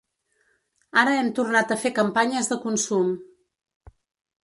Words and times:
Ara 1.01 1.13
hem 1.17 1.29
tornat 1.41 1.75
a 1.75 1.79
fer 1.83 1.93
campanyes 2.01 2.53
de 2.55 2.61
consum. 2.67 3.15